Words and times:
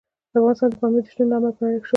افغانستان 0.37 0.69
د 0.71 0.75
پامیر 0.81 1.03
د 1.03 1.07
شتون 1.11 1.27
له 1.29 1.35
امله 1.37 1.51
په 1.55 1.61
نړۍ 1.65 1.75
شهرت 1.79 1.79
لري. 1.79 1.89